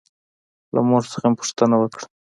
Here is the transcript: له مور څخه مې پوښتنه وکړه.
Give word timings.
له 0.73 0.81
مور 0.87 1.03
څخه 1.11 1.25
مې 1.29 1.37
پوښتنه 1.39 1.75
وکړه. 1.77 2.05